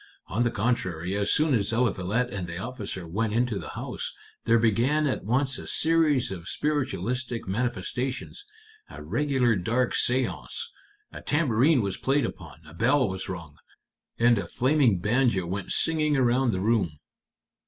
[0.25, 4.11] On the contrary, as soon as Eliphalet and the officer went into the house,
[4.45, 8.43] there began at once a series of spiritualistic manifestations
[8.89, 10.63] a regular dark séance.
[11.11, 13.57] A tambourine was played upon, a bell was rung,
[14.17, 16.93] and a flaming banjo went singing around the room."